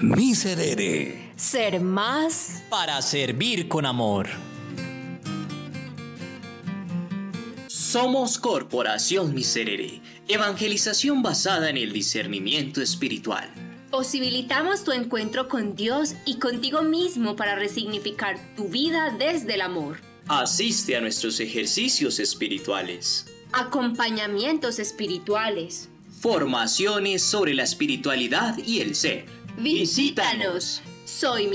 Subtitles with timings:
[0.00, 1.32] Miserere.
[1.34, 4.28] Ser más para servir con amor.
[7.66, 13.52] Somos Corporación Miserere, evangelización basada en el discernimiento espiritual.
[13.90, 19.98] Posibilitamos tu encuentro con Dios y contigo mismo para resignificar tu vida desde el amor.
[20.28, 23.26] Asiste a nuestros ejercicios espirituales.
[23.52, 25.88] Acompañamientos espirituales.
[26.20, 29.37] Formaciones sobre la espiritualidad y el ser.
[29.58, 30.82] Visítanos.
[31.04, 31.48] Soy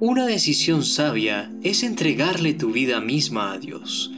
[0.00, 4.10] Una decisión sabia es entregarle tu vida misma a Dios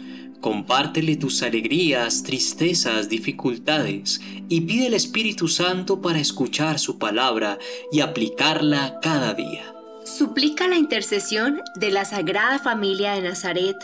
[0.47, 7.59] Compártele tus alegrías, tristezas, dificultades y pide el Espíritu Santo para escuchar su palabra
[7.91, 9.75] y aplicarla cada día.
[10.05, 13.77] Suplica la intercesión de la Sagrada Familia de Nazaret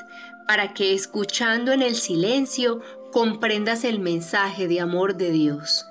[0.47, 2.81] para que escuchando en el silencio
[3.13, 5.87] comprendas el mensaje de amor de Dios.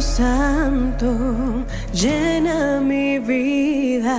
[0.00, 4.18] Santo, llena mi vida,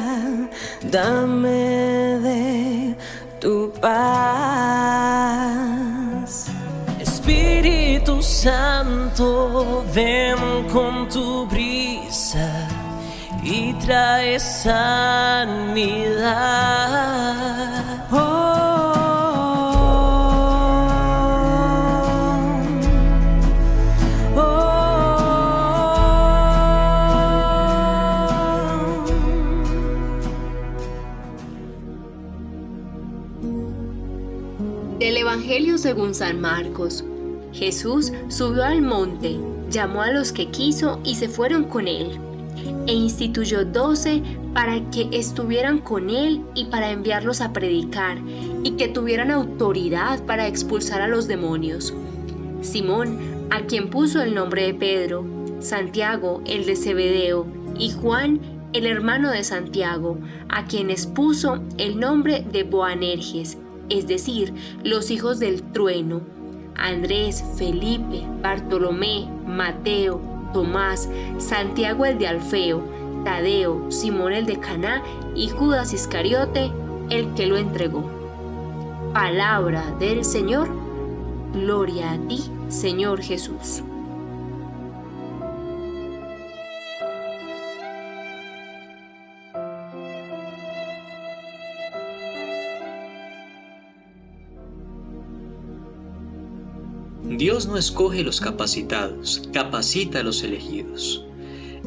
[0.90, 2.96] dame de
[3.40, 4.41] tu paz.
[9.62, 12.68] Santo, ven con tu brisa
[13.44, 15.92] y trae sanidad.
[18.12, 18.42] Oh,
[35.22, 37.06] Evangelio según San Marcos.
[37.54, 39.38] Jesús subió al monte,
[39.70, 42.20] llamó a los que quiso y se fueron con él,
[42.88, 44.22] e instituyó doce
[44.54, 48.18] para que estuvieran con él y para enviarlos a predicar,
[48.64, 51.94] y que tuvieran autoridad para expulsar a los demonios.
[52.62, 53.18] Simón,
[53.50, 55.26] a quien puso el nombre de Pedro,
[55.60, 57.46] Santiago, el de Zebedeo,
[57.78, 58.40] y Juan,
[58.74, 60.18] el hermano de Santiago,
[60.50, 63.58] a quienes puso el nombre de Boanerges,
[63.90, 64.54] es decir,
[64.84, 66.22] los hijos del trueno,
[66.76, 70.22] Andrés, Felipe, Bartolomé, Mateo,
[70.54, 72.84] Tomás, Santiago el de Alfeo,
[73.24, 75.04] Tadeo, Simón el de Caná
[75.36, 76.72] y Judas Iscariote,
[77.10, 78.10] el que lo entregó.
[79.14, 80.70] Palabra del Señor,
[81.54, 83.84] gloria a ti, Señor Jesús.
[97.38, 101.26] Dios no escoge los capacitados, capacita a los elegidos.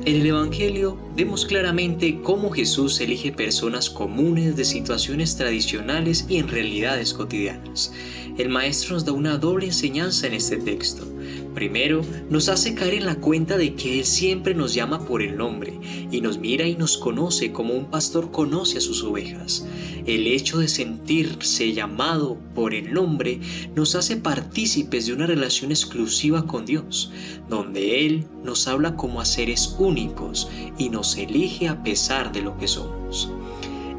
[0.07, 6.49] En el Evangelio vemos claramente cómo Jesús elige personas comunes de situaciones tradicionales y en
[6.49, 7.93] realidades cotidianas.
[8.37, 11.07] El Maestro nos da una doble enseñanza en este texto.
[11.55, 15.37] Primero, nos hace caer en la cuenta de que Él siempre nos llama por el
[15.37, 15.79] nombre
[16.11, 19.65] y nos mira y nos conoce como un pastor conoce a sus ovejas.
[20.05, 23.39] El hecho de sentirse llamado por el nombre
[23.77, 27.13] nos hace partícipes de una relación exclusiva con Dios,
[27.49, 32.59] donde Él nos habla como a seres únicos y nos elige a pesar de lo
[32.59, 33.31] que somos.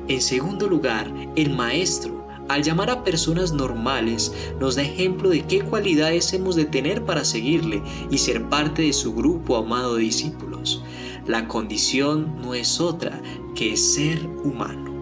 [0.09, 5.61] En segundo lugar, el Maestro al llamar a personas normales, nos da ejemplo de qué
[5.61, 10.83] cualidades hemos de tener para seguirle y ser parte de su grupo amado de discípulos.
[11.27, 13.19] La condición no es otra
[13.55, 14.93] que ser humano.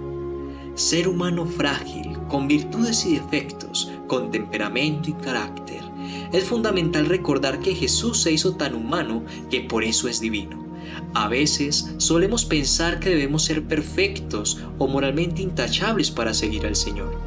[0.76, 5.82] Ser humano frágil, con virtudes y defectos, con temperamento y carácter.
[6.32, 10.63] Es fundamental recordar que Jesús se hizo tan humano que por eso es divino.
[11.14, 17.18] A veces solemos pensar que debemos ser perfectos o moralmente intachables para seguir al Señor.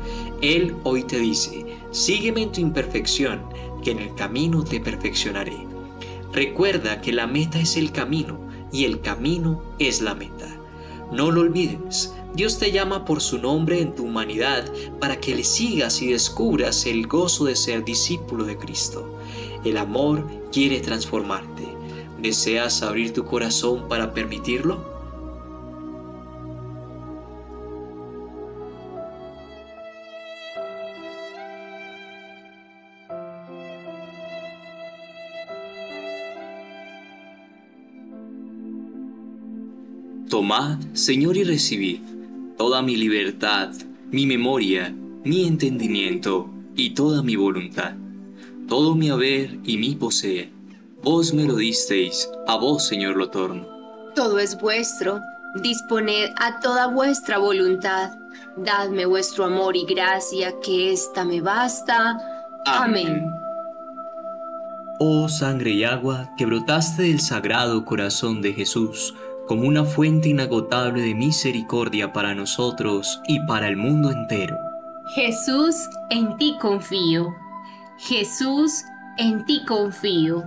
[0.42, 3.42] Él hoy te dice, sígueme en tu imperfección,
[3.82, 5.56] que en el camino te perfeccionaré.
[6.32, 8.38] Recuerda que la meta es el camino
[8.72, 10.56] y el camino es la meta.
[11.12, 14.70] No lo olvides, Dios te llama por su nombre en tu humanidad
[15.00, 19.18] para que le sigas y descubras el gozo de ser discípulo de Cristo.
[19.64, 21.75] El amor quiere transformarte.
[22.20, 24.96] ¿Deseas abrir tu corazón para permitirlo?
[40.30, 42.00] Tomad, Señor, y recibid
[42.56, 43.72] toda mi libertad,
[44.10, 47.94] mi memoria, mi entendimiento y toda mi voluntad,
[48.66, 50.55] todo mi haber y mi poseer
[51.06, 53.64] Vos me lo disteis, a vos, Señor, lo torno.
[54.16, 55.20] Todo es vuestro,
[55.54, 58.10] disponed a toda vuestra voluntad.
[58.56, 62.18] Dadme vuestro amor y gracia, que ésta me basta.
[62.66, 63.30] Amén.
[64.98, 69.14] Oh sangre y agua que brotaste del sagrado corazón de Jesús,
[69.46, 74.58] como una fuente inagotable de misericordia para nosotros y para el mundo entero.
[75.14, 75.76] Jesús,
[76.10, 77.32] en ti confío.
[77.96, 78.82] Jesús,
[79.18, 80.42] en ti confío.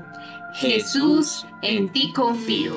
[0.53, 2.73] Jesús, en ti confío.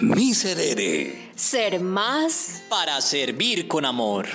[0.00, 1.30] Miserere.
[1.34, 4.26] Ser más Para servir con amor.